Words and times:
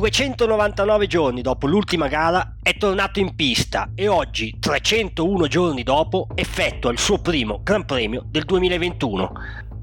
...299 0.00 1.06
giorni 1.06 1.42
dopo 1.42 1.66
l'ultima 1.66 2.08
gara 2.08 2.54
è 2.62 2.74
tornato 2.78 3.20
in 3.20 3.34
pista 3.36 3.90
e 3.94 4.08
oggi, 4.08 4.56
301 4.58 5.46
giorni 5.46 5.82
dopo, 5.82 6.28
effettua 6.34 6.90
il 6.90 6.98
suo 6.98 7.20
primo 7.20 7.60
Gran 7.62 7.84
Premio 7.84 8.24
del 8.26 8.44
2021. 8.44 9.32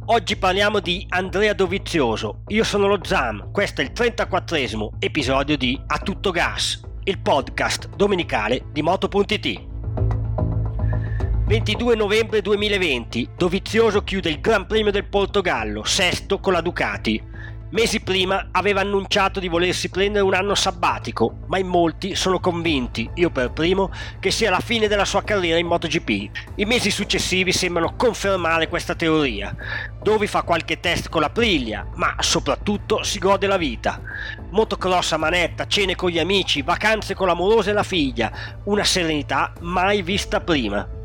Oggi 0.06 0.36
parliamo 0.36 0.80
di 0.80 1.06
Andrea 1.10 1.54
Dovizioso, 1.54 2.40
io 2.48 2.64
sono 2.64 2.88
lo 2.88 2.98
Zam, 3.04 3.52
questo 3.52 3.82
è 3.82 3.84
il 3.84 3.92
34esimo 3.94 4.90
episodio 4.98 5.56
di 5.56 5.80
A 5.86 6.00
Tutto 6.00 6.32
Gas, 6.32 6.82
il 7.04 7.20
podcast 7.20 7.90
domenicale 7.90 8.64
di 8.72 8.82
Moto.it. 8.82 9.62
22 11.46 11.96
novembre 11.96 12.42
2020, 12.42 13.30
Dovizioso 13.38 14.04
chiude 14.04 14.30
il 14.30 14.42
Gran 14.42 14.66
Premio 14.66 14.92
del 14.92 15.06
Portogallo, 15.06 15.84
sesto 15.84 16.40
con 16.40 16.54
la 16.54 16.62
Ducati. 16.62 17.36
Mesi 17.70 18.00
prima 18.00 18.48
aveva 18.52 18.80
annunciato 18.80 19.42
di 19.42 19.50
volersi 19.50 19.90
prendere 19.90 20.24
un 20.24 20.34
anno 20.34 20.56
sabbatico, 20.56 21.40
ma 21.48 21.58
in 21.58 21.68
molti 21.68 22.16
sono 22.16 22.40
convinti, 22.40 23.10
io 23.16 23.30
per 23.30 23.52
primo, 23.52 23.92
che 24.22 24.32
sia 24.32 24.50
la 24.50 24.62
fine 24.62 24.88
della 24.88 25.04
sua 25.04 25.22
carriera 25.22 25.60
in 25.60 25.68
MotoGP. 25.68 26.10
I 26.56 26.66
mesi 26.66 26.90
successivi 26.90 27.52
sembrano 27.52 27.96
confermare 27.98 28.70
questa 28.70 28.96
teoria. 28.96 29.54
Dovi 30.02 30.28
fa 30.28 30.44
qualche 30.44 30.80
test 30.80 31.10
con 31.10 31.20
la 31.20 31.30
Priglia, 31.30 31.86
ma 31.96 32.16
soprattutto 32.20 33.04
si 33.04 33.20
gode 33.20 33.48
la 33.48 33.58
vita. 33.58 34.00
Motocross 34.50 35.12
a 35.12 35.18
manetta, 35.18 35.68
cene 35.68 35.96
con 35.96 36.10
gli 36.10 36.20
amici, 36.20 36.62
vacanze 36.62 37.16
con 37.16 37.28
l'amorosa 37.28 37.72
e 37.72 37.74
la 37.74 37.84
figlia, 37.84 38.32
una 38.64 38.86
serenità 38.86 39.52
mai 39.60 40.04
vista 40.04 40.40
prima. 40.40 40.97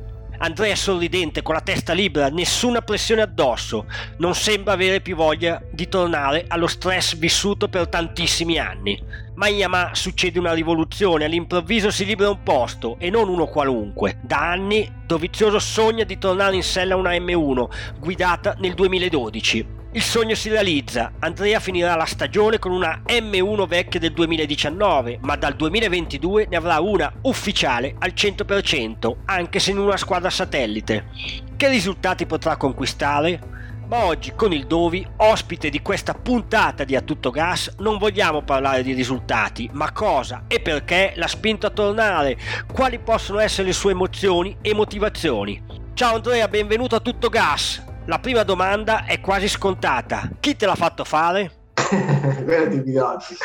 Andrea 0.42 0.72
è 0.72 0.74
sorridente, 0.74 1.40
con 1.40 1.54
la 1.54 1.60
testa 1.60 1.92
libera, 1.92 2.28
nessuna 2.28 2.82
pressione 2.82 3.22
addosso, 3.22 3.86
non 4.18 4.34
sembra 4.34 4.72
avere 4.72 5.00
più 5.00 5.14
voglia 5.14 5.62
di 5.70 5.86
tornare 5.86 6.46
allo 6.48 6.66
stress 6.66 7.14
vissuto 7.14 7.68
per 7.68 7.86
tantissimi 7.86 8.58
anni. 8.58 9.00
Ma 9.36 9.46
in 9.46 9.58
Yamaha 9.58 9.94
succede 9.94 10.40
una 10.40 10.52
rivoluzione, 10.52 11.26
all'improvviso 11.26 11.92
si 11.92 12.04
libera 12.04 12.30
un 12.30 12.42
posto 12.42 12.96
e 12.98 13.08
non 13.08 13.28
uno 13.28 13.46
qualunque. 13.46 14.18
Da 14.20 14.50
anni 14.50 14.90
Dovizioso 15.06 15.60
sogna 15.60 16.02
di 16.02 16.18
tornare 16.18 16.56
in 16.56 16.64
sella 16.64 16.96
una 16.96 17.12
M1, 17.12 17.98
guidata 18.00 18.56
nel 18.58 18.74
2012. 18.74 19.81
Il 19.94 20.00
sogno 20.00 20.34
si 20.34 20.48
realizza, 20.48 21.12
Andrea 21.18 21.60
finirà 21.60 21.94
la 21.96 22.06
stagione 22.06 22.58
con 22.58 22.72
una 22.72 23.02
M1 23.06 23.66
vecchia 23.66 24.00
del 24.00 24.14
2019, 24.14 25.18
ma 25.20 25.36
dal 25.36 25.54
2022 25.54 26.46
ne 26.48 26.56
avrà 26.56 26.80
una 26.80 27.12
ufficiale 27.24 27.94
al 27.98 28.14
100%, 28.14 29.16
anche 29.26 29.58
se 29.58 29.70
in 29.70 29.76
una 29.76 29.98
squadra 29.98 30.30
satellite. 30.30 31.08
Che 31.54 31.68
risultati 31.68 32.24
potrà 32.24 32.56
conquistare? 32.56 33.38
Ma 33.86 34.06
oggi 34.06 34.32
con 34.34 34.54
il 34.54 34.66
Dovi, 34.66 35.06
ospite 35.16 35.68
di 35.68 35.82
questa 35.82 36.14
puntata 36.14 36.84
di 36.84 36.96
A 36.96 37.02
Tutto 37.02 37.28
Gas, 37.28 37.74
non 37.80 37.98
vogliamo 37.98 38.40
parlare 38.40 38.82
di 38.82 38.94
risultati, 38.94 39.68
ma 39.74 39.92
cosa 39.92 40.44
e 40.48 40.60
perché 40.60 41.12
l'ha 41.16 41.28
spinto 41.28 41.66
a 41.66 41.70
tornare, 41.70 42.38
quali 42.72 42.98
possono 42.98 43.40
essere 43.40 43.66
le 43.66 43.74
sue 43.74 43.90
emozioni 43.90 44.56
e 44.62 44.72
motivazioni. 44.72 45.62
Ciao 45.92 46.14
Andrea, 46.14 46.48
benvenuto 46.48 46.96
a 46.96 47.00
Tutto 47.00 47.28
Gas! 47.28 47.90
La 48.06 48.18
prima 48.18 48.42
domanda 48.42 49.04
è 49.04 49.20
quasi 49.20 49.46
scontata. 49.46 50.28
Chi 50.40 50.56
te 50.56 50.66
l'ha 50.66 50.74
fatto 50.74 51.04
fare? 51.04 51.70
Quella 52.44 52.64
di 52.64 52.80
Guidotti. 52.80 53.36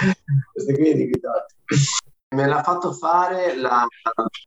Questa 0.52 0.74
qui 0.74 0.90
è 0.90 0.96
di 0.96 1.10
Guidotti. 1.10 1.56
Me 2.30 2.48
l'ha 2.48 2.64
fatto 2.64 2.92
fare 2.92 3.56
la, 3.56 3.86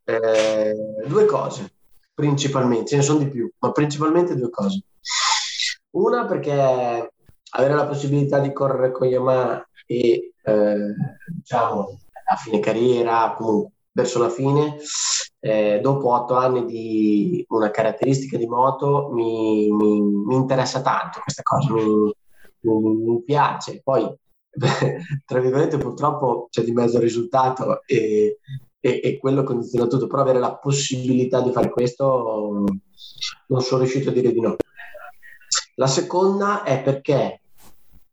eh, 0.05 0.75
due 1.07 1.25
cose, 1.27 1.73
principalmente, 2.13 2.89
ce 2.89 2.97
ne 2.97 3.03
sono 3.03 3.21
di 3.21 3.29
più, 3.29 3.49
ma 3.61 3.71
principalmente 3.71 4.35
due 4.35 4.51
cose. 4.51 4.83
Una 5.91 6.25
perché 6.27 7.13
avere 7.51 7.75
la 7.75 7.87
possibilità 7.87 8.41
di 8.41 8.53
correre 8.53 8.91
con 8.91 9.07
Yamaha 9.07 9.65
e 9.87 10.33
eh, 10.43 10.95
diciamo 11.29 12.01
a 12.25 12.37
fine 12.37 12.59
carriera, 12.59 13.33
comunque 13.37 13.71
verso 13.93 14.19
la 14.21 14.29
fine, 14.29 14.77
eh, 15.41 15.81
dopo 15.83 16.13
otto 16.13 16.35
anni 16.35 16.65
di 16.65 17.45
una 17.49 17.71
caratteristica 17.71 18.37
di 18.37 18.47
moto, 18.47 19.11
mi, 19.13 19.71
mi, 19.71 20.01
mi 20.01 20.35
interessa 20.35 20.81
tanto 20.81 21.21
questa 21.23 21.43
cosa, 21.43 21.73
mi, 21.73 22.13
mi 22.61 23.23
piace. 23.25 23.81
Poi, 23.83 24.09
tra 25.25 25.41
virgolette, 25.41 25.79
purtroppo 25.79 26.49
c'è 26.51 26.63
di 26.63 26.73
mezzo 26.73 26.97
il 26.97 27.03
risultato 27.03 27.83
e, 27.87 28.39
e, 28.79 29.01
e, 29.03 29.19
quello 29.19 29.43
condiziona 29.43 29.87
tutto, 29.87 30.07
però 30.07 30.23
avere 30.23 30.39
la 30.39 30.57
possibilità 30.57 31.41
di 31.41 31.53
fare 31.53 31.71
questo 31.71 32.65
non 33.47 33.61
sono 33.61 33.83
riuscito 33.83 34.11
a 34.11 34.13
dire 34.13 34.33
di 34.33 34.41
no. 34.41 34.57
La 35.75 35.87
seconda 35.87 36.63
è 36.63 36.83
perché 36.83 37.41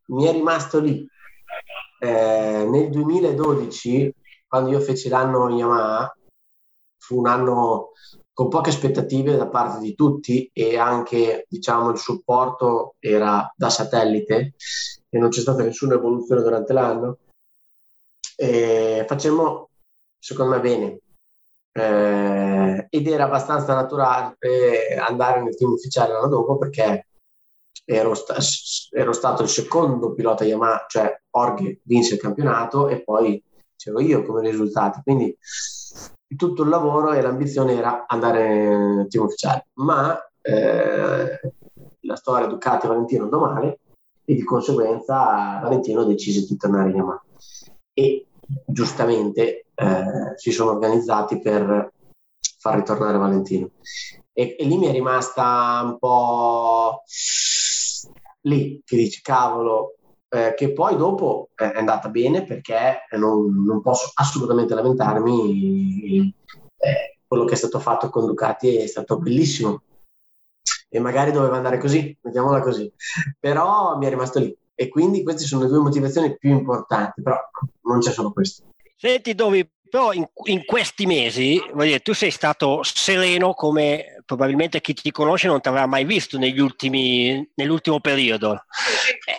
mi 0.07 0.25
è 0.25 0.31
rimasto 0.31 0.79
lì 0.79 1.05
eh, 1.99 2.65
nel 2.69 2.89
2012 2.89 4.13
quando 4.47 4.69
io 4.69 4.80
feci 4.80 5.09
l'anno 5.09 5.50
Yamaha, 5.50 6.16
fu 6.97 7.19
un 7.19 7.28
anno 7.28 7.91
con 8.34 8.50
poche 8.50 8.69
aspettative 8.69 9.35
da 9.35 9.47
parte 9.47 9.80
di 9.80 9.96
tutti 9.96 10.50
e 10.53 10.78
anche 10.78 11.46
diciamo, 11.50 11.90
il 11.90 11.97
supporto 11.97 12.96
era 13.00 13.52
da 13.56 13.69
satellite 13.69 14.53
e 15.09 15.18
non 15.18 15.30
c'è 15.30 15.40
stata 15.40 15.63
nessuna 15.63 15.96
evoluzione 15.96 16.41
durante 16.41 16.74
l'anno. 16.74 17.18
E 18.36 19.06
facemmo, 19.07 19.69
secondo 20.19 20.56
me, 20.56 20.59
bene. 20.62 21.00
Eh, 21.72 22.88
ed 22.90 23.07
era 23.07 23.25
abbastanza 23.25 23.74
naturale 23.74 24.36
andare 25.00 25.41
nel 25.41 25.56
team 25.56 25.72
ufficiale 25.72 26.13
l'anno 26.13 26.28
dopo 26.28 26.57
perché 26.57 27.07
ero, 27.86 28.13
sta- 28.16 28.38
ero 28.91 29.13
stato 29.13 29.44
il 29.44 29.50
secondo 29.50 30.13
pilota 30.13 30.44
Yamaha, 30.44 30.86
cioè 30.88 31.22
Orghe 31.31 31.80
vinse 31.84 32.16
il 32.16 32.19
campionato 32.19 32.88
e 32.88 33.03
poi 33.03 33.41
c'ero 33.88 34.02
io 34.02 34.24
come 34.24 34.42
risultati. 34.42 35.02
Quindi 35.03 35.38
tutto 36.36 36.64
il 36.64 36.70
lavoro 36.70 37.14
e 37.14 37.22
l'ambizione 37.22 37.74
era 37.74 38.06
andare 38.08 38.78
nel 38.96 39.08
team 39.08 39.25
ufficiale. 39.25 39.68
Ma 39.75 40.18
eh, 40.42 41.40
la 42.02 42.16
storia 42.16 42.48
Ducati 42.48 42.88
Valentino 42.88 43.24
andò 43.24 43.40
male 43.40 43.80
e 44.25 44.36
di 44.36 44.44
conseguenza 44.44 45.59
Valentino 45.62 46.03
decise 46.03 46.46
di 46.46 46.58
tornare 46.58 46.90
in 46.90 46.98
Yamaha. 46.98 47.24
E 47.94 48.28
giustamente 48.66 49.68
eh, 49.74 50.34
si 50.36 50.52
sono 50.52 50.72
organizzati 50.72 51.40
per 51.40 51.92
far 52.59 52.75
ritornare 52.75 53.18
Valentino. 53.18 53.69
E, 54.34 54.56
e, 54.59 54.66
lì 54.66 54.78
mi 54.78 54.88
è 54.88 54.92
rimasta 54.92 55.81
un 55.84 55.98
po' 55.98 57.04
lì 58.42 58.81
che 58.86 58.96
dici 58.96 59.22
cavolo 59.22 59.96
eh, 60.29 60.53
che 60.55 60.73
poi 60.73 60.95
dopo 60.95 61.49
è 61.55 61.71
andata 61.75 62.09
bene 62.09 62.43
perché 62.43 63.05
non, 63.11 63.63
non 63.63 63.81
posso 63.81 64.11
assolutamente 64.13 64.73
lamentarmi. 64.73 66.33
Eh, 66.77 67.17
quello 67.27 67.45
che 67.45 67.53
è 67.53 67.57
stato 67.57 67.79
fatto 67.79 68.09
con 68.09 68.25
Ducati 68.25 68.77
è 68.77 68.88
stato 68.88 69.18
bellissimo 69.18 69.81
e 70.89 71.00
magari 71.00 71.31
doveva 71.31 71.57
andare 71.57 71.77
così, 71.77 72.18
mettiamola 72.21 72.62
così, 72.62 72.91
però 73.39 73.97
mi 73.97 74.06
è 74.06 74.09
rimasto 74.09 74.39
lì 74.39 74.56
e 74.74 74.88
quindi 74.88 75.24
queste 75.24 75.45
sono 75.45 75.63
le 75.63 75.69
due 75.69 75.79
motivazioni 75.79 76.38
più 76.38 76.51
importanti, 76.51 77.21
però 77.21 77.38
non 77.81 78.00
c'è 78.00 78.12
solo 78.12 78.31
questo. 78.31 78.63
Senti 78.95 79.35
Dovi, 79.35 79.68
però 79.89 80.13
in, 80.13 80.28
in 80.45 80.66
questi 80.66 81.06
mesi 81.06 81.62
dire, 81.74 82.00
tu 82.00 82.13
sei 82.13 82.31
stato 82.31 82.81
sereno 82.84 83.54
come 83.54 84.22
probabilmente 84.25 84.81
chi 84.81 84.94
ti 84.94 85.12
conosce 85.12 85.48
non 85.48 85.62
ti 85.62 85.69
avrà 85.69 85.86
mai 85.86 86.04
visto 86.04 86.38
ultimi, 86.38 87.50
nell'ultimo 87.56 88.00
periodo. 88.00 88.66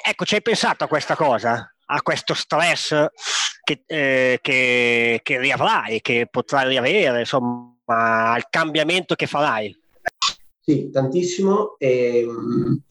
Ecco, 0.02 0.24
ci 0.24 0.34
hai 0.34 0.42
pensato 0.42 0.84
a 0.84 0.88
questa 0.88 1.14
cosa? 1.14 1.74
A 1.86 2.02
questo 2.02 2.34
stress 2.34 3.06
che, 3.62 3.82
eh, 3.86 4.38
che, 4.40 5.20
che 5.22 5.38
riavrai, 5.38 6.00
che 6.00 6.26
potrai 6.30 6.68
riavere, 6.68 7.20
insomma, 7.20 8.32
al 8.32 8.48
cambiamento 8.48 9.14
che 9.14 9.26
farai? 9.26 9.76
Sì, 10.60 10.90
tantissimo. 10.90 11.76
E, 11.78 12.20
ehm, 12.20 12.82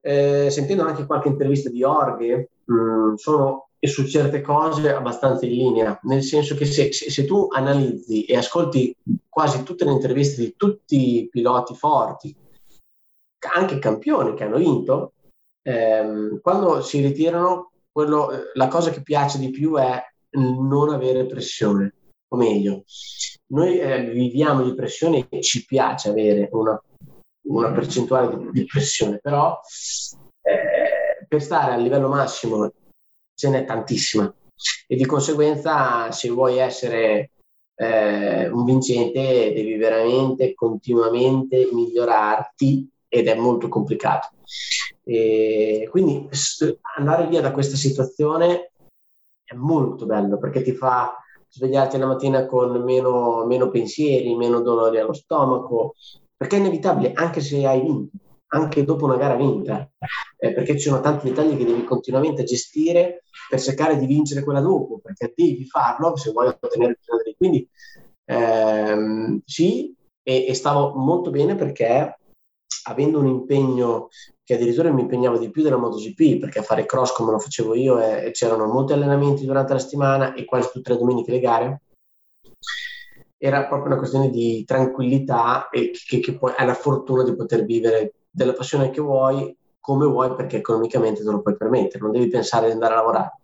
eh, 0.00 0.50
sentendo 0.50 0.84
anche 0.84 1.06
qualche 1.06 1.28
intervista 1.28 1.68
di 1.68 1.82
Orghe, 1.82 2.50
mh, 2.64 2.74
mm, 2.74 3.14
sono 3.14 3.65
e 3.78 3.88
su 3.88 4.06
certe 4.06 4.40
cose 4.40 4.92
abbastanza 4.92 5.46
in 5.46 5.52
linea, 5.52 5.98
nel 6.02 6.22
senso 6.22 6.54
che 6.54 6.64
se, 6.64 6.92
se, 6.92 7.24
tu 7.24 7.48
analizzi 7.50 8.24
e 8.24 8.36
ascolti 8.36 8.96
quasi 9.28 9.62
tutte 9.62 9.84
le 9.84 9.92
interviste 9.92 10.42
di 10.42 10.54
tutti 10.56 11.18
i 11.18 11.28
piloti 11.28 11.74
forti, 11.74 12.34
anche 13.54 13.78
campioni 13.78 14.34
che 14.34 14.44
hanno 14.44 14.56
vinto, 14.56 15.12
ehm, 15.62 16.40
quando 16.40 16.82
si 16.82 17.00
ritirano, 17.00 17.72
quello, 17.92 18.30
la 18.54 18.68
cosa 18.68 18.90
che 18.90 19.02
piace 19.02 19.38
di 19.38 19.50
più 19.50 19.76
è 19.76 20.02
non 20.30 20.90
avere 20.90 21.26
pressione, 21.26 21.94
o 22.28 22.36
meglio, 22.36 22.84
noi 23.48 23.78
eh, 23.78 24.10
viviamo 24.10 24.62
di 24.62 24.74
pressione 24.74 25.26
e 25.28 25.40
ci 25.42 25.64
piace 25.64 26.08
avere 26.08 26.48
una, 26.52 26.80
una 27.48 27.72
percentuale 27.72 28.36
di, 28.36 28.50
di, 28.50 28.64
pressione, 28.64 29.18
però 29.18 29.58
eh, 30.42 31.26
per 31.28 31.42
stare 31.42 31.72
al 31.72 31.82
livello 31.82 32.08
massimo 32.08 32.70
ce 33.36 33.50
n'è 33.50 33.64
tantissima 33.64 34.34
e 34.86 34.96
di 34.96 35.04
conseguenza 35.04 36.10
se 36.10 36.30
vuoi 36.30 36.58
essere 36.58 37.32
eh, 37.74 38.48
un 38.48 38.64
vincente 38.64 39.52
devi 39.54 39.76
veramente 39.76 40.54
continuamente 40.54 41.68
migliorarti 41.72 42.88
ed 43.08 43.28
è 43.28 43.34
molto 43.34 43.68
complicato. 43.68 44.30
E 45.04 45.86
quindi 45.90 46.28
andare 46.96 47.26
via 47.28 47.40
da 47.40 47.52
questa 47.52 47.76
situazione 47.76 48.72
è 49.44 49.54
molto 49.54 50.06
bello 50.06 50.38
perché 50.38 50.62
ti 50.62 50.72
fa 50.72 51.14
svegliarti 51.48 51.98
la 51.98 52.06
mattina 52.06 52.46
con 52.46 52.82
meno, 52.82 53.44
meno 53.44 53.68
pensieri, 53.70 54.34
meno 54.34 54.60
dolori 54.60 54.98
allo 54.98 55.12
stomaco, 55.12 55.94
perché 56.36 56.56
è 56.56 56.58
inevitabile 56.58 57.12
anche 57.12 57.40
se 57.40 57.64
hai 57.66 57.80
vinto 57.80 58.16
anche 58.56 58.84
dopo 58.84 59.04
una 59.04 59.16
gara 59.16 59.34
vinta, 59.36 59.88
eh, 60.38 60.52
perché 60.52 60.74
ci 60.78 60.88
sono 60.88 61.00
tanti 61.00 61.28
dettagli 61.28 61.56
che 61.56 61.64
devi 61.64 61.84
continuamente 61.84 62.44
gestire 62.44 63.24
per 63.48 63.60
cercare 63.60 63.98
di 63.98 64.06
vincere 64.06 64.42
quella 64.42 64.60
dopo, 64.60 64.98
perché 64.98 65.32
devi 65.34 65.64
farlo 65.66 66.16
se 66.16 66.32
vuoi 66.32 66.48
ottenere 66.48 66.92
il 66.92 66.98
finale. 67.00 67.34
Quindi 67.36 67.68
ehm, 68.24 69.40
sì, 69.44 69.94
e, 70.22 70.46
e, 70.48 70.54
stavo 70.54 70.94
molto 70.96 71.30
bene 71.30 71.54
perché 71.54 72.18
avendo 72.88 73.18
un 73.20 73.26
impegno 73.26 74.08
che 74.42 74.54
addirittura 74.54 74.92
mi 74.92 75.02
impegnava 75.02 75.38
di 75.38 75.50
più 75.50 75.62
della 75.62 75.76
MotoGP, 75.76 76.38
perché 76.40 76.62
fare 76.62 76.86
cross 76.86 77.12
come 77.12 77.32
lo 77.32 77.38
facevo 77.38 77.74
io 77.74 78.00
e, 78.00 78.30
c'erano 78.32 78.66
molti 78.66 78.92
allenamenti 78.92 79.44
durante 79.44 79.72
la 79.72 79.78
settimana 79.78 80.34
e 80.34 80.44
quasi 80.44 80.70
tutte 80.72 80.92
le 80.92 80.98
domeniche 80.98 81.32
le 81.32 81.40
gare, 81.40 81.80
era 83.38 83.66
proprio 83.66 83.88
una 83.88 83.98
questione 83.98 84.30
di 84.30 84.64
tranquillità 84.64 85.68
e 85.68 85.90
che, 85.90 86.20
che 86.20 86.36
poi 86.36 86.52
hai 86.56 86.66
la 86.66 86.74
fortuna 86.74 87.22
di 87.22 87.34
poter 87.34 87.64
vivere 87.64 88.14
della 88.36 88.52
passione 88.52 88.90
che 88.90 89.00
vuoi, 89.00 89.56
come 89.80 90.04
vuoi, 90.06 90.34
perché 90.34 90.58
economicamente 90.58 91.24
te 91.24 91.30
lo 91.30 91.40
puoi 91.40 91.56
permettere, 91.56 92.02
non 92.02 92.12
devi 92.12 92.28
pensare 92.28 92.66
di 92.66 92.72
andare 92.72 92.92
a 92.92 92.96
lavorare. 92.96 93.40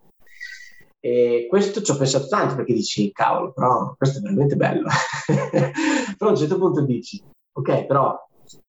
E 1.01 1.47
questo 1.49 1.81
ci 1.81 1.91
ho 1.91 1.97
pensato 1.97 2.29
tanto 2.29 2.57
perché 2.57 2.75
dici, 2.75 3.11
cavolo, 3.11 3.53
però 3.53 3.95
questo 3.97 4.19
è 4.19 4.21
veramente 4.21 4.55
bello. 4.55 4.89
però 6.19 6.31
a 6.31 6.33
un 6.33 6.39
certo 6.39 6.59
punto 6.59 6.83
dici, 6.83 7.23
ok, 7.53 7.87
però 7.87 8.17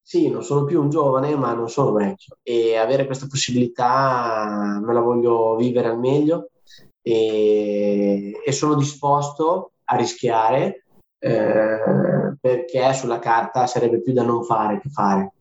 sì, 0.02 0.30
non 0.30 0.44
sono 0.44 0.64
più 0.64 0.81
un 0.81 0.90
giovane, 0.90 1.36
ma 1.36 1.54
non 1.54 1.70
sono 1.70 1.92
vecchio 1.92 2.38
e 2.42 2.78
avere 2.78 3.06
questa 3.06 3.28
possibilità 3.28 4.80
me 4.81 4.94
la 4.94 5.02
voglio 5.02 5.56
vivere 5.56 5.90
al 5.90 6.00
meglio 6.00 6.50
e, 7.02 8.40
e 8.46 8.52
sono 8.52 8.76
disposto 8.76 9.72
a 9.86 9.96
rischiare 9.98 10.86
eh, 11.19 12.38
perché 12.40 12.94
sulla 12.94 13.19
carta 13.19 13.68
sarebbe 13.68 14.02
più 14.02 14.14
da 14.14 14.24
non 14.24 14.44
fare 14.44 14.80
che 14.80 14.90
fare 14.90 15.34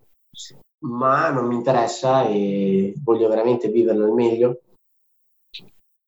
ma 0.82 1.30
non 1.30 1.46
mi 1.46 1.54
interessa 1.54 2.26
e 2.26 2.94
voglio 3.02 3.28
veramente 3.28 3.68
viverlo 3.68 4.04
al 4.04 4.12
meglio 4.12 4.60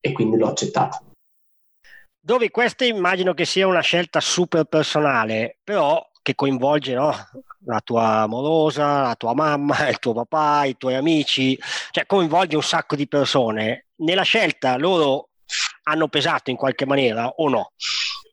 e 0.01 0.13
quindi 0.13 0.37
l'ho 0.37 0.49
accettato. 0.49 1.13
Dove 2.21 2.51
questa 2.51 2.85
immagino 2.85 3.35
che 3.35 3.45
sia 3.45 3.67
una 3.67 3.81
scelta 3.81 4.21
super 4.21 4.65
personale, 4.65 5.59
però 5.63 6.03
che 6.23 6.35
coinvolge 6.35 6.95
no? 6.95 7.13
la 7.67 7.81
tua 7.81 8.21
amorosa, 8.21 9.03
la 9.03 9.15
tua 9.15 9.35
mamma, 9.35 9.89
il 9.91 9.99
tuo 9.99 10.15
papà, 10.15 10.65
i 10.65 10.77
tuoi 10.77 10.95
amici, 10.95 11.59
cioè 11.91 12.07
coinvolge 12.07 12.57
un 12.57 12.63
sacco 12.63 12.97
di 12.97 13.07
persone. 13.07 13.89
Nella 13.97 14.23
scelta 14.23 14.77
loro 14.77 15.29
hanno 15.85 16.09
pesato 16.09 16.51
in 16.51 16.57
qualche 16.57 16.87
maniera 16.87 17.29
o 17.29 17.49
no? 17.49 17.73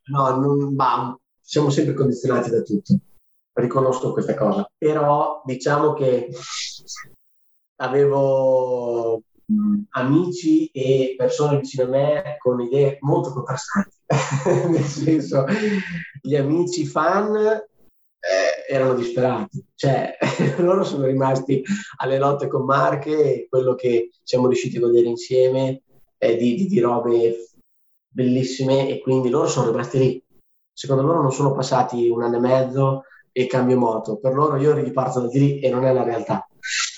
No, 0.06 0.36
non, 0.38 0.74
bah, 0.74 1.18
siamo 1.42 1.70
sempre 1.70 1.94
condizionati 1.94 2.50
da 2.50 2.62
tutto 2.62 2.98
riconosco 3.54 4.14
questa 4.14 4.36
cosa, 4.36 4.70
però 4.78 5.42
diciamo 5.46 5.94
che 5.94 6.30
avevo 7.78 9.24
amici 9.92 10.68
e 10.68 11.16
persone 11.18 11.60
vicino 11.60 11.84
a 11.84 11.88
me 11.88 12.36
con 12.38 12.62
idee 12.62 12.98
molto 13.02 13.34
contrastanti, 13.34 13.98
nel 14.70 14.84
senso 14.84 15.46
gli 16.22 16.36
amici 16.36 16.86
fan 16.86 17.36
eh, 17.36 18.74
erano 18.74 18.94
disperati, 18.94 19.66
cioè 19.76 20.16
loro 20.60 20.84
sono 20.84 21.06
rimasti 21.06 21.64
alle 21.98 22.18
lotte 22.18 22.48
con 22.48 22.66
Marche 22.66 23.12
e 23.12 23.48
quello 23.50 23.76
che 23.76 24.12
siamo 24.24 24.48
riusciti 24.48 24.78
a 24.78 24.82
godere 24.82 25.08
insieme 25.08 25.82
è 26.18 26.38
di, 26.38 26.56
di, 26.56 26.68
di 26.68 26.80
robe 26.80 27.48
bellissime 28.08 28.90
e 28.90 29.02
quindi 29.02 29.30
loro 29.30 29.48
sono 29.48 29.72
rimasti 29.72 29.98
lì. 29.98 30.24
Secondo 30.74 31.04
loro 31.04 31.22
non 31.22 31.32
sono 31.32 31.54
passati 31.54 32.10
un 32.10 32.24
anno 32.24 32.38
e 32.38 32.40
mezzo 32.40 33.04
e 33.32 33.48
cambio 33.48 33.78
moto. 33.78 34.18
Per 34.18 34.34
loro 34.34 34.58
io 34.58 34.74
riparto 34.74 35.22
da 35.22 35.30
lì 35.32 35.60
e 35.60 35.70
non 35.70 35.86
è 35.86 35.94
la 35.94 36.04
realtà. 36.04 36.46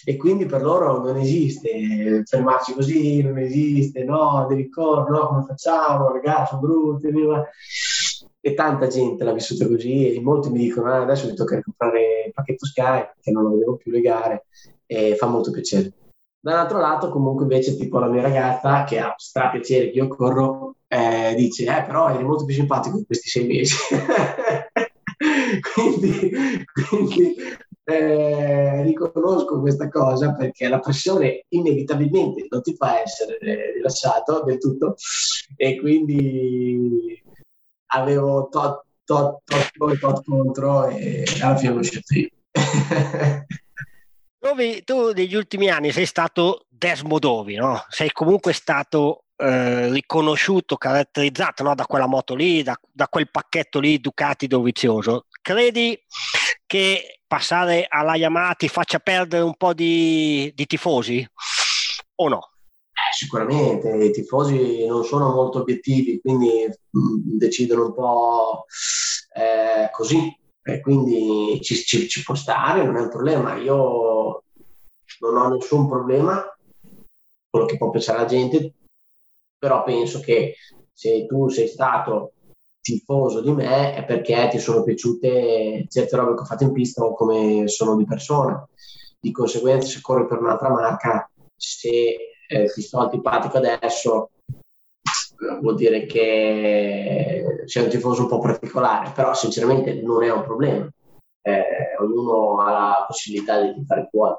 E 0.06 0.18
quindi 0.18 0.46
per 0.46 0.62
loro 0.62 1.02
non 1.02 1.18
esiste 1.18 2.24
fermarci 2.26 2.74
così, 2.74 3.22
non 3.22 3.38
esiste, 3.38 4.04
no, 4.04 4.46
devi 4.50 4.70
correre, 4.70 5.12
no, 5.12 5.28
come 5.28 5.46
facciamo, 5.48 6.12
ragazzi, 6.12 6.50
sono 6.50 6.62
brutti. 6.62 7.08
E 8.46 8.54
tanta 8.56 8.88
gente 8.88 9.24
l'ha 9.24 9.32
vissuta 9.32 9.66
così 9.68 10.14
e 10.14 10.20
molti 10.20 10.50
mi 10.50 10.60
dicono 10.60 10.92
ah, 10.92 11.02
adesso 11.02 11.28
mi 11.28 11.34
tocca 11.34 11.62
comprare 11.62 12.26
il 12.28 12.34
pacchetto 12.34 12.66
Sky 12.66 13.12
che 13.22 13.32
non 13.32 13.44
lo 13.44 13.52
vedevo 13.52 13.78
più 13.78 13.90
le 13.90 14.02
gare 14.02 14.48
e 14.86 15.16
fa 15.16 15.28
molto 15.28 15.52
piacere. 15.52 15.94
Dall'altro 16.42 16.78
lato 16.78 17.10
comunque 17.10 17.44
invece 17.44 17.78
tipo 17.78 18.00
la 18.00 18.10
mia 18.10 18.22
ragazza 18.22 18.84
che 18.84 19.00
ha 19.00 19.14
stra 19.16 19.50
piacere 19.50 19.92
che 19.92 19.98
io 19.98 20.10
corro 20.10 20.76
eh, 20.90 21.34
dice 21.38 21.64
eh 21.64 21.84
però 21.84 22.10
eri 22.10 22.22
molto 22.22 22.44
più 22.44 22.54
simpatico 22.54 22.98
in 22.98 23.06
questi 23.06 23.30
sei 23.30 23.48
mesi 23.48 23.78
quindi, 25.74 26.32
quindi 26.88 27.36
eh, 27.86 28.84
riconosco 28.84 29.60
questa 29.60 29.90
cosa 29.90 30.34
perché 30.34 30.68
la 30.68 30.80
pressione 30.80 31.46
inevitabilmente 31.50 32.48
non 32.50 32.62
ti 32.62 32.76
fa 32.76 33.02
essere 33.02 33.38
rilassato 33.74 34.44
del 34.44 34.58
tutto 34.58 34.96
e 35.56 35.80
quindi 35.80 37.22
avevo 37.88 38.48
tot, 38.50 38.86
tot, 39.04 39.42
tot, 39.46 40.00
tot 40.00 40.24
contro 40.24 40.88
e 40.88 41.26
alla 41.42 41.58
fine 41.58 41.74
l'ho 41.74 41.84
scelto 41.84 42.14
io. 42.14 42.30
Dove 44.40 44.82
tu 44.84 45.12
negli 45.12 45.36
ultimi 45.36 45.70
anni 45.70 45.92
sei 45.92 46.06
stato 46.06 46.66
Desmodovi, 46.68 47.56
no? 47.56 47.86
Sei 47.88 48.12
comunque 48.12 48.52
stato 48.52 49.24
eh, 49.38 49.90
riconosciuto, 49.90 50.76
caratterizzato 50.76 51.64
no, 51.64 51.76
da 51.76 51.86
quella 51.86 52.08
moto 52.08 52.36
lì, 52.36 52.62
da, 52.62 52.78
da, 52.92 53.08
quel 53.08 53.30
pacchetto 53.32 53.80
lì 53.80 54.00
Ducati 54.00 54.48
Dovizioso. 54.48 55.28
Credi 55.44 56.02
che 56.66 57.20
passare 57.28 57.86
alla 57.90 58.16
Yamaha 58.16 58.54
ti 58.54 58.70
faccia 58.70 59.00
perdere 59.00 59.44
un 59.44 59.56
po' 59.58 59.74
di, 59.74 60.50
di 60.56 60.66
tifosi 60.66 61.28
o 62.16 62.30
no? 62.30 62.52
Eh, 62.94 63.14
sicuramente, 63.14 63.90
i 63.90 64.12
tifosi 64.12 64.86
non 64.88 65.04
sono 65.04 65.34
molto 65.34 65.60
obiettivi, 65.60 66.22
quindi 66.22 66.66
mm, 66.66 67.38
decidono 67.38 67.88
un 67.88 67.94
po' 67.94 68.66
eh, 69.36 69.90
così, 69.92 70.34
e 70.62 70.80
quindi 70.80 71.60
ci, 71.62 71.76
ci, 71.76 72.08
ci, 72.08 72.24
può 72.24 72.36
stare, 72.36 72.86
non 72.86 72.96
è 72.96 73.02
un 73.02 73.10
problema. 73.10 73.56
Io 73.56 74.44
non 75.20 75.36
ho 75.36 75.50
nessun 75.50 75.90
problema, 75.90 76.42
quello 77.50 77.66
che 77.66 77.76
può 77.76 77.90
pensare 77.90 78.20
la 78.20 78.26
gente, 78.28 78.76
però 79.58 79.84
penso 79.84 80.22
che 80.22 80.56
se 80.94 81.26
tu 81.26 81.50
sei 81.50 81.68
stato 81.68 82.32
tifoso 82.84 83.42
di 83.42 83.52
me 83.52 83.96
è 83.96 84.04
perché 84.04 84.50
ti 84.52 84.60
sono 84.60 84.84
piaciute 84.84 85.86
certe 85.88 86.16
robe 86.18 86.36
che 86.36 86.42
ho 86.42 86.46
fatto 86.46 86.64
in 86.64 86.74
pista 86.74 87.04
o 87.04 87.16
come 87.16 87.68
sono 87.68 87.96
di 87.96 88.06
persona. 88.06 88.68
Di 89.20 89.32
conseguenza, 89.32 89.88
se 89.88 90.02
corri 90.02 90.28
per 90.28 90.40
un'altra 90.40 90.70
marca, 90.70 91.32
se 91.56 92.18
eh, 92.46 92.66
ti 92.74 92.82
sto 92.82 93.00
antipatico 93.00 93.58
adesso, 93.58 94.32
vuol 95.62 95.76
dire 95.76 96.06
che 96.06 97.64
sei 97.66 97.84
un 97.84 97.90
tifoso 97.90 98.24
un 98.24 98.28
po' 98.28 98.40
particolare, 98.40 99.12
però 99.16 99.34
sinceramente 99.34 99.94
non 100.02 100.24
è 100.24 100.32
un 100.32 100.44
problema. 100.44 100.88
Eh, 101.42 101.96
ognuno 102.02 102.60
ha 102.62 102.72
la 102.72 103.06
possibilità 103.08 103.62
di 103.62 103.86
fare 103.86 104.10
fuori. 104.12 104.36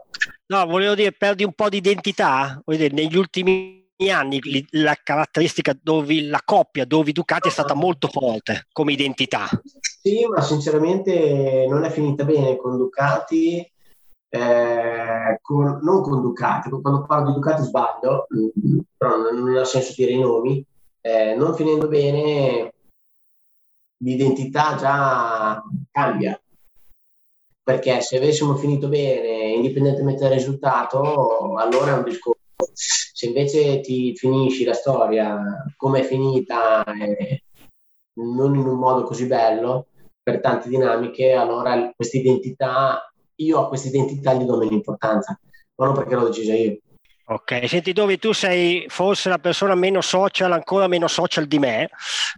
No, 0.46 0.66
volevo 0.66 0.94
dire, 0.94 1.12
perdi 1.12 1.44
un 1.44 1.54
po' 1.54 1.70
di 1.70 1.78
identità. 1.78 2.62
Negli 2.66 3.16
ultimi 3.16 3.83
anni 4.10 4.40
la 4.70 4.96
caratteristica 5.02 5.76
dove 5.80 6.22
la 6.22 6.40
coppia 6.44 6.84
Dovi 6.84 7.12
Ducati 7.12 7.48
è 7.48 7.50
stata 7.50 7.74
molto 7.74 8.08
forte 8.08 8.66
come 8.72 8.92
identità. 8.92 9.48
Sì, 9.80 10.26
ma 10.26 10.40
sinceramente 10.42 11.66
non 11.68 11.84
è 11.84 11.90
finita 11.90 12.24
bene 12.24 12.56
con 12.56 12.76
Ducati 12.76 13.68
eh, 14.34 15.38
con, 15.40 15.78
non 15.82 16.02
con 16.02 16.20
Ducati, 16.20 16.68
quando 16.68 17.06
parlo 17.06 17.28
di 17.28 17.34
Ducati 17.34 17.62
sbaglio, 17.62 18.26
però 18.96 19.16
non, 19.16 19.44
non, 19.44 19.56
ha 19.56 19.64
senso 19.64 19.94
dire 19.96 20.10
i 20.10 20.18
nomi, 20.18 20.66
eh, 21.00 21.36
non 21.36 21.54
finendo 21.54 21.86
bene 21.86 22.72
l'identità 23.98 24.74
già 24.74 25.62
cambia, 25.92 26.40
perché 27.62 28.00
se 28.00 28.16
avessimo 28.16 28.56
finito 28.56 28.88
bene, 28.88 29.52
indipendentemente 29.52 30.24
dal 30.24 30.32
risultato, 30.32 31.54
allora 31.56 31.92
è 31.92 31.98
un 31.98 32.04
discorso. 32.04 32.40
Se 33.16 33.26
invece 33.26 33.78
ti 33.78 34.12
finisci 34.16 34.64
la 34.64 34.74
storia 34.74 35.40
come 35.76 36.00
è 36.00 36.02
finita, 36.02 36.82
eh, 36.82 37.44
non 38.14 38.56
in 38.56 38.66
un 38.66 38.76
modo 38.76 39.04
così 39.04 39.26
bello, 39.26 39.86
per 40.20 40.40
tante 40.40 40.68
dinamiche, 40.68 41.32
allora 41.32 41.92
questa 41.94 42.16
identità, 42.18 43.08
io 43.36 43.60
a 43.60 43.68
questa 43.68 43.86
identità 43.86 44.32
gli 44.32 44.42
do 44.42 44.56
meno 44.56 44.72
importanza, 44.72 45.38
ma 45.76 45.86
non 45.86 45.94
perché 45.94 46.16
l'ho 46.16 46.24
decisa 46.24 46.54
io. 46.54 46.80
Ok, 47.26 47.66
senti 47.68 47.94
dove 47.94 48.18
tu 48.18 48.32
sei 48.32 48.84
forse 48.88 49.30
la 49.30 49.38
persona 49.38 49.74
meno 49.74 50.02
social, 50.02 50.52
ancora 50.52 50.88
meno 50.88 51.08
social 51.08 51.46
di 51.46 51.58
me, 51.58 51.88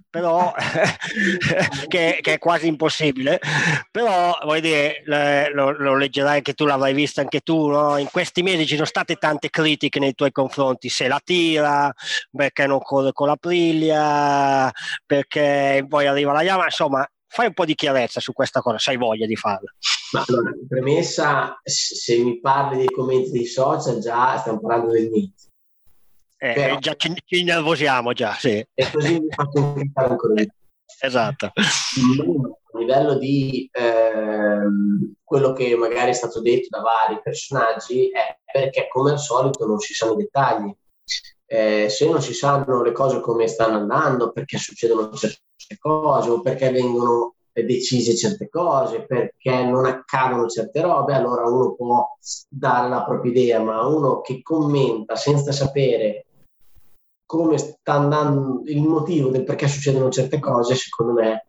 però 0.08 0.54
che, 1.88 2.18
che, 2.20 2.32
è 2.34 2.38
quasi 2.38 2.68
impossibile, 2.68 3.40
però 3.90 4.38
vuoi 4.44 4.60
dire, 4.60 5.02
lo, 5.52 5.72
lo, 5.72 5.96
leggerai 5.96 6.36
anche 6.36 6.54
tu, 6.54 6.66
l'avrai 6.66 6.94
vista 6.94 7.20
anche 7.20 7.40
tu, 7.40 7.66
no? 7.66 7.96
in 7.96 8.08
questi 8.12 8.42
mesi 8.44 8.64
ci 8.64 8.74
sono 8.74 8.86
state 8.86 9.16
tante 9.16 9.50
critiche 9.50 9.98
nei 9.98 10.14
tuoi 10.14 10.30
confronti, 10.30 10.88
se 10.88 11.08
la 11.08 11.20
tira, 11.22 11.92
perché 12.30 12.68
non 12.68 12.78
corre 12.78 13.10
con 13.10 13.26
la 13.26 13.36
priglia, 13.36 14.70
perché 15.04 15.84
poi 15.88 16.06
arriva 16.06 16.32
la 16.32 16.42
Yama, 16.42 16.66
insomma 16.66 17.04
fai 17.26 17.46
un 17.46 17.54
po' 17.54 17.64
di 17.64 17.74
chiarezza 17.74 18.20
su 18.20 18.32
questa 18.32 18.60
cosa, 18.60 18.78
sai 18.78 18.96
voglia 18.96 19.26
di 19.26 19.36
farla. 19.36 19.70
Ma 20.12 20.24
allora, 20.26 20.50
in 20.50 20.66
premessa, 20.66 21.60
se 21.62 22.18
mi 22.18 22.40
parli 22.40 22.78
dei 22.78 22.90
commenti 22.90 23.30
dei 23.30 23.46
social, 23.46 23.98
già 23.98 24.38
stiamo 24.38 24.60
parlando 24.60 24.92
del 24.92 25.08
niente. 25.10 25.44
Eh, 26.38 26.52
Però, 26.52 26.78
già 26.78 26.94
ci, 26.96 27.12
ci 27.24 27.44
nervosiamo 27.44 28.12
già, 28.12 28.34
sì. 28.34 28.64
E 28.74 28.90
così 28.92 29.20
mi 29.20 29.28
faccio 29.30 29.58
inquietare 29.58 30.08
ancora 30.10 30.34
di 30.34 30.42
più. 30.42 30.52
Esatto. 31.00 31.46
A 31.46 32.78
livello 32.78 33.18
di 33.18 33.68
ehm, 33.72 35.14
quello 35.22 35.52
che 35.52 35.76
magari 35.76 36.10
è 36.10 36.14
stato 36.14 36.40
detto 36.40 36.68
da 36.70 36.80
vari 36.80 37.20
personaggi 37.22 38.10
è 38.10 38.38
perché 38.50 38.86
come 38.88 39.10
al 39.10 39.18
solito 39.18 39.66
non 39.66 39.78
si 39.78 39.92
sanno 39.92 40.14
i 40.14 40.16
dettagli. 40.16 40.74
Eh, 41.48 41.88
se 41.88 42.08
non 42.08 42.22
si 42.22 42.34
sanno 42.34 42.82
le 42.82 42.92
cose 42.92 43.20
come 43.20 43.46
stanno 43.46 43.76
andando, 43.76 44.32
perché 44.32 44.58
succedono 44.58 45.12
certe 45.14 45.78
cose 45.78 46.30
o 46.30 46.40
perché 46.40 46.70
vengono 46.70 47.35
decise 47.64 48.16
certe 48.16 48.48
cose, 48.48 49.04
perché 49.04 49.64
non 49.64 49.86
accadono 49.86 50.46
certe 50.46 50.80
robe, 50.80 51.14
allora 51.14 51.48
uno 51.48 51.74
può 51.74 52.06
dare 52.48 52.88
la 52.88 53.04
propria 53.04 53.30
idea, 53.30 53.60
ma 53.60 53.86
uno 53.86 54.20
che 54.20 54.42
commenta 54.42 55.16
senza 55.16 55.52
sapere 55.52 56.26
come 57.26 57.58
sta 57.58 57.94
andando 57.94 58.62
il 58.66 58.82
motivo 58.82 59.30
del 59.30 59.42
perché 59.42 59.66
succedono 59.66 60.10
certe 60.10 60.38
cose, 60.38 60.76
secondo 60.76 61.12
me 61.14 61.46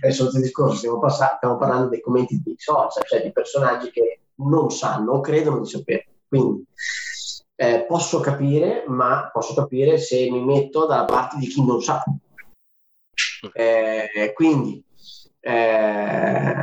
è 0.00 0.06
il 0.06 0.14
solito 0.14 0.38
discorso, 0.38 0.76
stiamo, 0.76 0.98
pass- 0.98 1.36
stiamo 1.36 1.58
parlando 1.58 1.88
dei 1.88 2.00
commenti 2.00 2.40
di 2.42 2.54
social, 2.56 3.04
cioè 3.04 3.22
di 3.22 3.30
personaggi 3.30 3.90
che 3.90 4.20
non 4.36 4.70
sanno 4.70 5.12
o 5.12 5.20
credono 5.20 5.60
di 5.60 5.68
sapere. 5.68 6.06
Quindi 6.26 6.64
eh, 7.56 7.84
posso 7.86 8.20
capire, 8.20 8.84
ma 8.86 9.28
posso 9.30 9.52
capire 9.54 9.98
se 9.98 10.30
mi 10.30 10.42
metto 10.42 10.86
dalla 10.86 11.04
parte 11.04 11.36
di 11.36 11.46
chi 11.46 11.64
non 11.64 11.82
sa. 11.82 12.02
Eh, 13.52 14.32
quindi 14.34 14.82
eh, 15.40 16.54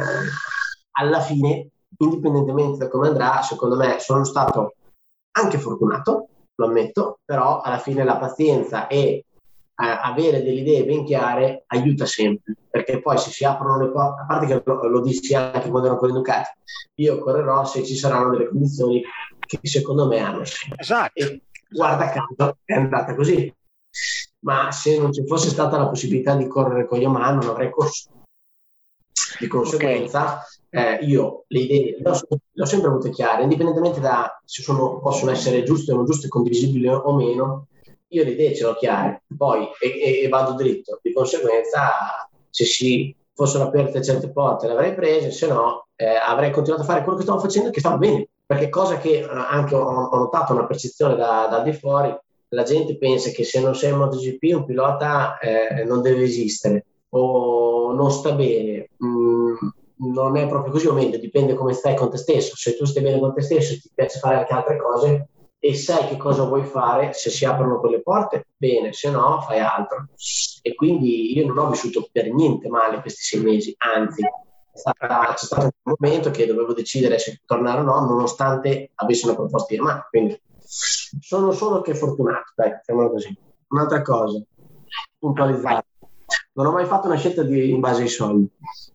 alla 0.92 1.20
fine, 1.22 1.70
indipendentemente 1.98 2.78
da 2.78 2.88
come 2.88 3.08
andrà, 3.08 3.42
secondo 3.42 3.76
me 3.76 4.00
sono 4.00 4.24
stato 4.24 4.76
anche 5.32 5.58
fortunato, 5.58 6.30
lo 6.56 6.66
ammetto, 6.66 7.20
però 7.24 7.62
alla 7.62 7.78
fine 7.78 8.04
la 8.04 8.18
pazienza 8.18 8.88
e 8.88 8.98
eh, 9.00 9.24
avere 9.76 10.42
delle 10.42 10.62
idee 10.62 10.86
ben 10.86 11.06
chiare 11.06 11.64
aiuta 11.68 12.06
sempre, 12.06 12.56
perché 12.70 13.00
poi 13.00 13.18
se 13.18 13.30
si 13.30 13.46
aprono 13.46 13.86
le 13.86 13.92
porte, 13.92 14.22
a 14.22 14.26
parte 14.26 14.46
che 14.48 14.62
lo, 14.66 14.88
lo 14.88 15.02
dissi 15.02 15.36
anche 15.36 15.70
quando 15.70 15.86
ero 15.86 15.94
ancora 15.94 16.12
educati, 16.12 16.50
io 16.96 17.20
correrò 17.20 17.64
se 17.66 17.86
ci 17.86 17.96
saranno 17.96 18.32
delle 18.32 18.50
condizioni 18.50 19.04
che 19.40 19.60
secondo 19.64 20.08
me 20.08 20.20
hanno 20.20 20.44
sempre. 20.46 20.82
Esatto. 20.82 21.12
E 21.14 21.42
guarda 21.70 22.10
caso 22.10 22.58
è 22.64 22.74
andata 22.74 23.16
così. 23.16 23.54
Ma 24.40 24.72
se 24.72 25.00
non 25.00 25.12
ci 25.12 25.26
fosse 25.26 25.50
stata 25.50 25.78
la 25.78 25.88
possibilità 25.88 26.36
di 26.36 26.48
correre 26.48 26.88
con 26.88 27.00
Yamaha 27.00 27.32
non 27.34 27.48
avrei 27.48 27.70
corso 27.70 28.10
di 29.40 29.48
conseguenza, 29.48 30.44
okay. 30.70 31.00
eh, 31.00 31.06
io 31.06 31.44
le 31.48 31.60
idee 31.60 31.98
le 32.00 32.10
ho, 32.10 32.20
le 32.30 32.64
ho, 32.64 32.66
sempre 32.66 32.90
avute 32.90 33.10
chiare, 33.10 33.44
indipendentemente 33.44 34.00
da 34.00 34.40
se 34.46 34.62
sono, 34.62 35.00
possono 35.00 35.32
essere 35.32 35.64
giuste 35.64 35.92
o 35.92 35.96
non 35.96 36.06
giuste, 36.06 36.28
condivisibili 36.28 36.88
o 36.88 37.14
meno, 37.14 37.68
io 38.10 38.24
le 38.24 38.32
idee 38.32 38.56
ce 38.56 38.64
le 38.64 38.70
ho 38.70 38.76
chiare, 38.76 39.24
poi 39.36 39.68
e, 39.80 39.88
e, 39.88 40.24
e 40.24 40.28
vado 40.28 40.54
dritto. 40.54 41.00
Di 41.02 41.12
conseguenza, 41.14 42.28
se 42.50 42.66
si 42.66 43.16
fossero 43.34 43.66
aperte 43.66 44.04
certe 44.04 44.32
porte 44.32 44.66
le 44.66 44.74
avrei 44.74 44.96
prese, 44.96 45.32
se 45.32 45.48
no 45.48 45.88
eh, 45.96 46.16
avrei 46.16 46.52
continuato 46.52 46.84
a 46.84 46.88
fare 46.88 47.04
quello 47.04 47.18
che 47.18 47.24
stavo 47.24 47.40
facendo 47.40 47.70
che 47.70 47.80
stava 47.80 47.98
bene. 47.98 48.30
Perché 48.46 48.70
cosa 48.70 48.98
che 48.98 49.20
eh, 49.20 49.28
anche 49.30 49.76
ho, 49.76 49.84
ho, 49.84 50.18
notato 50.18 50.54
una 50.54 50.66
percezione 50.66 51.16
da, 51.16 51.48
da 51.50 51.60
di 51.60 51.74
fuori, 51.74 52.16
la 52.50 52.64
gente 52.64 52.98
pensa 52.98 53.30
che 53.32 53.44
se 53.44 53.60
non 53.60 53.76
sei 53.76 53.92
in 53.92 53.98
MotoGP 53.98 54.56
un 54.56 54.66
pilota 54.66 55.38
eh, 55.38 55.84
non 55.84 56.02
deve 56.02 56.24
esistere 56.24 56.86
o 57.10 57.94
non 57.94 58.12
sta 58.12 58.32
bene, 58.32 58.87
non 60.00 60.38
è 60.38 60.48
proprio 60.48 60.72
così, 60.72 60.88
o 60.88 60.94
meglio, 60.94 61.18
dipende 61.18 61.54
come 61.54 61.74
stai 61.74 61.96
con 61.96 62.10
te 62.10 62.18
stesso. 62.18 62.56
Se 62.56 62.76
tu 62.76 62.86
stai 62.86 63.04
bene 63.04 63.20
con 63.20 63.34
te 63.34 63.42
stesso 63.42 63.74
e 63.74 63.80
ti 63.80 63.92
piace 63.94 64.20
fare 64.20 64.38
anche 64.38 64.54
altre 64.54 64.78
cose 64.78 65.30
e 65.60 65.74
sai 65.74 66.08
che 66.08 66.18
cosa 66.18 66.44
vuoi 66.44 66.64
fare, 66.64 67.14
se 67.14 67.30
si 67.30 67.44
aprono 67.46 67.80
quelle 67.80 68.02
porte, 68.02 68.48
bene, 68.56 68.94
se 68.94 69.10
no 69.10 69.42
fai 69.42 69.60
altro. 69.60 70.10
E 70.62 70.76
quindi 70.76 71.36
io 71.36 71.48
non 71.48 71.58
ho 71.58 71.70
vissuto 71.70 72.08
per 72.12 72.32
niente 72.32 72.70
male 72.70 73.02
questi 73.02 73.24
sei 73.24 73.42
mesi, 73.42 73.74
anzi, 73.78 74.24
stata, 74.72 75.34
c'è 75.34 75.46
stato 75.46 75.70
un 75.84 75.96
momento 75.98 76.30
che 76.30 76.46
dovevo 76.46 76.74
decidere 76.74 77.18
se 77.18 77.42
tornare 77.46 77.82
o 77.82 77.84
no, 77.84 78.00
nonostante 78.06 78.92
avessi 78.96 79.26
una 79.26 79.36
proposta 79.36 79.74
di 79.74 79.82
mano. 79.82 80.06
Quindi 80.10 80.40
sono 80.60 81.52
solo 81.52 81.82
che 81.82 81.96
fortunato, 81.96 82.52
dai, 82.56 82.80
chiamiamolo 82.84 83.16
così. 83.16 83.36
Un'altra 83.70 84.02
cosa, 84.02 84.42
puntualizzare 85.18 85.86
non 86.58 86.66
ho 86.68 86.72
mai 86.72 86.86
fatto 86.86 87.08
una 87.08 87.18
scelta 87.18 87.44
di, 87.44 87.70
in 87.70 87.80
base 87.80 88.02
ai 88.02 88.08
soldi. 88.08 88.50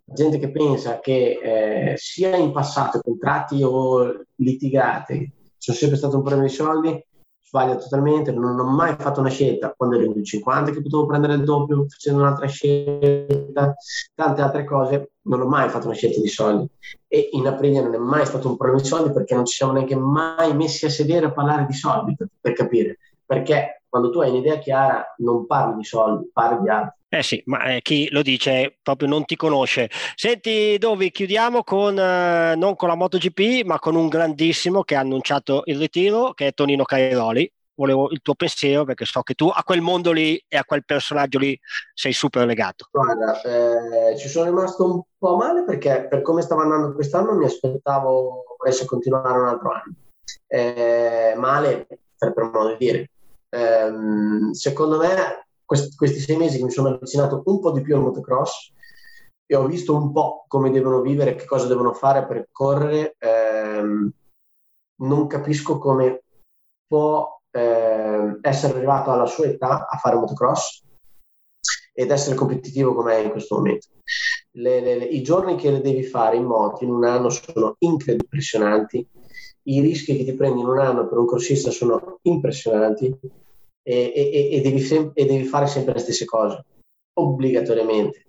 Gente 0.05 0.39
che 0.39 0.51
pensa 0.51 0.99
che 0.99 1.39
eh, 1.43 1.97
sia 1.97 2.37
in 2.37 2.51
passato 2.51 3.01
contratti 3.01 3.63
o 3.63 4.25
litigate 4.37 5.31
sono 5.57 5.77
sempre 5.77 5.97
stato 5.97 6.17
un 6.17 6.23
problema 6.23 6.45
di 6.45 6.53
soldi, 6.53 7.07
sbaglia 7.41 7.77
totalmente. 7.77 8.33
Non 8.33 8.59
ho 8.59 8.65
mai 8.65 8.97
fatto 8.99 9.21
una 9.21 9.29
scelta 9.29 9.73
quando 9.77 9.97
ero 9.97 10.13
in 10.13 10.25
50 10.25 10.73
che 10.73 10.83
potevo 10.83 11.07
prendere 11.07 11.35
il 11.35 11.45
doppio 11.45 11.87
facendo 11.89 12.23
un'altra 12.23 12.49
scelta, 12.49 13.77
tante 14.13 14.43
altre 14.43 14.65
cose. 14.65 15.13
Non 15.23 15.43
ho 15.43 15.47
mai 15.47 15.69
fatto 15.69 15.87
una 15.87 15.95
scelta 15.95 16.21
di 16.21 16.29
soldi. 16.29 16.69
E 17.07 17.29
in 17.31 17.47
Aprilia 17.47 17.81
non 17.81 17.95
è 17.95 17.99
mai 17.99 18.27
stato 18.27 18.49
un 18.49 18.57
problema 18.57 18.83
di 18.83 18.89
soldi 18.89 19.13
perché 19.13 19.37
non 19.37 19.45
ci 19.45 19.55
siamo 19.55 19.73
neanche 19.73 19.95
mai 19.95 20.53
messi 20.57 20.85
a 20.85 20.91
sedere 20.91 21.27
a 21.27 21.33
parlare 21.33 21.65
di 21.67 21.75
soldi 21.75 22.17
per, 22.17 22.27
per 22.41 22.55
capire. 22.55 22.99
Perché 23.25 23.83
quando 23.89 24.11
tu 24.11 24.19
hai 24.19 24.31
un'idea 24.31 24.59
chiara 24.59 25.15
non 25.19 25.47
parli 25.47 25.77
di 25.77 25.85
soldi, 25.85 26.29
parli 26.33 26.63
di 26.63 26.69
altro. 26.69 26.97
Eh 27.15 27.23
sì, 27.23 27.43
ma 27.45 27.65
eh, 27.65 27.83
chi 27.83 28.09
lo 28.11 28.23
dice 28.23 28.79
proprio 28.83 29.07
non 29.07 29.27
ti 29.27 29.37
conosce. 29.37 29.91
Senti, 30.15 30.79
Dovi, 30.79 31.11
chiudiamo 31.11 31.63
con, 31.63 31.99
eh, 31.99 32.55
non 32.57 32.75
con 32.75 32.89
la 32.89 32.95
MotoGP, 32.95 33.67
ma 33.67 33.79
con 33.79 33.97
un 33.97 34.09
grandissimo 34.09 34.83
che 34.83 34.95
ha 34.95 35.01
annunciato 35.01 35.61
il 35.67 35.77
ritiro, 35.77 36.33
che 36.33 36.47
è 36.47 36.53
Tonino 36.55 36.85
Cairoli. 36.85 37.53
Volevo 37.75 38.09
il 38.13 38.21
tuo 38.23 38.35
pensiero 38.35 38.85
perché 38.85 39.05
so 39.05 39.21
che 39.21 39.35
tu 39.35 39.51
a 39.55 39.63
quel 39.63 39.83
mondo 39.83 40.11
lì 40.11 40.43
e 40.49 40.57
a 40.57 40.65
quel 40.65 40.87
personaggio 40.87 41.39
lì 41.39 41.59
sei 41.93 42.15
super 42.15 42.47
legato. 42.47 42.89
Guarda, 42.91 43.43
eh, 43.43 44.17
ci 44.17 44.29
sono 44.29 44.47
rimasto 44.47 44.83
un 44.83 45.03
po' 45.19 45.37
male 45.37 45.65
perché 45.65 46.07
per 46.09 46.23
come 46.23 46.41
stava 46.41 46.63
andando 46.63 46.95
quest'anno 46.95 47.35
mi 47.35 47.45
aspettavo 47.45 48.57
volesse 48.57 48.87
continuare 48.87 49.39
un 49.39 49.49
altro 49.49 49.71
anno. 49.71 49.95
Eh, 50.47 51.35
male, 51.37 51.87
per, 52.17 52.33
per 52.33 52.45
modo 52.45 52.69
di 52.69 52.77
dire. 52.79 53.11
Ehm, 53.51 54.53
secondo 54.53 54.97
me 54.97 55.43
questi, 55.73 55.97
questi 55.97 56.21
sei 56.21 56.37
mesi 56.37 56.59
che 56.59 56.65
mi 56.65 56.71
sono 56.71 56.89
avvicinato 56.89 57.43
un 57.47 57.59
po' 57.59 57.73
di 57.73 57.81
più 57.81 57.97
al 57.97 58.03
motocross 58.03 58.73
e 59.47 59.57
ho 59.57 59.67
visto 59.67 59.97
un 59.97 60.13
po' 60.13 60.45
come 60.47 60.71
devono 60.71 61.01
vivere, 61.01 61.35
che 61.35 61.47
cosa 61.47 61.67
devono 61.67 61.95
fare 61.95 62.27
per 62.27 62.49
correre, 62.53 63.17
ehm, 63.19 64.13
non 65.01 65.27
capisco 65.27 65.79
come 65.79 66.25
può 66.87 67.41
eh, 67.51 68.39
essere 68.43 68.75
arrivato 68.75 69.11
alla 69.11 69.25
sua 69.25 69.47
età 69.47 69.87
a 69.89 69.97
fare 69.97 70.17
motocross 70.17 70.85
ed 71.95 72.11
essere 72.11 72.37
competitivo 72.37 72.95
come 72.95 73.15
è 73.15 73.25
in 73.25 73.31
questo 73.31 73.57
momento. 73.57 73.87
Le, 74.53 74.81
le, 74.81 74.99
le, 74.99 75.05
I 75.07 75.23
giorni 75.23 75.57
che 75.57 75.71
le 75.71 75.81
devi 75.81 76.03
fare 76.03 76.37
in 76.37 76.45
moto 76.45 76.85
in 76.85 76.91
un 76.91 77.05
anno 77.05 77.31
sono 77.31 77.77
impressionanti, 77.79 79.07
i 79.65 79.81
rischi 79.81 80.19
che 80.19 80.25
ti 80.25 80.35
prendi 80.35 80.61
in 80.61 80.69
un 80.69 80.79
anno 80.79 81.09
per 81.09 81.17
un 81.17 81.27
corsista 81.27 81.71
sono 81.71 82.19
impressionanti 82.23 83.19
e, 83.83 84.13
e, 84.15 84.49
e, 84.53 84.61
devi 84.61 84.81
sem- 84.81 85.11
e, 85.15 85.27
devi 85.27 85.45
fare 85.45 85.67
sempre 85.67 85.95
le 85.95 86.01
stesse 86.01 86.25
cose, 86.25 86.65
obbligatoriamente. 87.15 88.27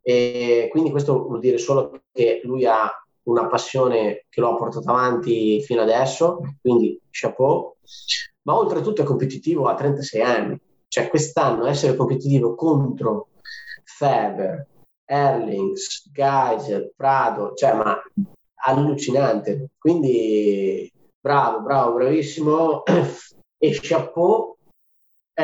E 0.00 0.68
quindi 0.70 0.90
questo 0.90 1.26
vuol 1.26 1.38
dire 1.38 1.58
solo 1.58 2.02
che 2.12 2.40
lui 2.44 2.66
ha 2.66 2.90
una 3.24 3.46
passione 3.46 4.26
che 4.28 4.40
l'ho 4.40 4.56
portato 4.56 4.90
avanti 4.90 5.62
fino 5.62 5.82
adesso, 5.82 6.40
quindi 6.60 7.00
chapeau, 7.10 7.76
ma 8.42 8.56
oltretutto 8.56 9.02
è 9.02 9.04
competitivo 9.04 9.68
a 9.68 9.74
36 9.74 10.20
anni, 10.20 10.60
cioè 10.88 11.08
quest'anno 11.08 11.66
essere 11.66 11.94
competitivo 11.94 12.54
contro 12.56 13.28
Feber, 13.84 14.66
Erlings, 15.04 16.10
Geyser, 16.10 16.92
Prado, 16.96 17.54
cioè 17.54 17.74
ma 17.74 18.00
allucinante, 18.64 19.70
quindi 19.78 20.90
bravo, 21.20 21.60
bravo, 21.60 21.94
bravissimo. 21.94 22.82
E 23.64 23.78
chapeau 23.80 24.51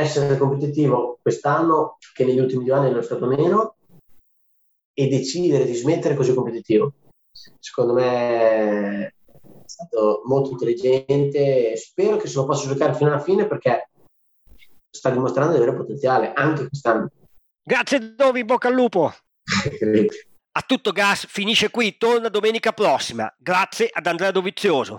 essere 0.01 0.37
competitivo 0.37 1.19
quest'anno 1.21 1.99
che 2.15 2.25
negli 2.25 2.39
ultimi 2.39 2.65
due 2.65 2.75
anni 2.75 2.91
non 2.91 3.01
è 3.01 3.03
stato 3.03 3.27
meno 3.27 3.77
e 4.93 5.09
decidere 5.09 5.65
di 5.65 5.75
smettere 5.75 6.15
così 6.15 6.35
competitivo. 6.35 6.93
Secondo 7.59 7.93
me 7.93 9.07
è 9.07 9.13
stato 9.65 10.23
molto 10.25 10.51
intelligente. 10.51 11.77
Spero 11.77 12.17
che 12.17 12.27
se 12.29 12.37
lo 12.37 12.47
possa 12.47 12.69
giocare 12.69 12.95
fino 12.95 13.11
alla 13.11 13.21
fine 13.21 13.47
perché 13.47 13.91
sta 14.91 15.11
dimostrando 15.11 15.53
di 15.53 15.63
avere 15.63 15.77
potenziale 15.77 16.33
anche 16.33 16.67
quest'anno. 16.67 17.11
Grazie 17.63 18.15
Dovi, 18.15 18.45
bocca 18.45 18.69
al 18.69 18.75
lupo. 18.75 19.13
A 20.51 20.63
tutto 20.67 20.91
gas 20.91 21.27
finisce 21.29 21.71
qui, 21.71 21.97
torna 21.97 22.29
domenica 22.29 22.73
prossima. 22.73 23.33
Grazie 23.39 23.89
ad 23.93 24.07
Andrea 24.07 24.33
Dovizioso. 24.33 24.99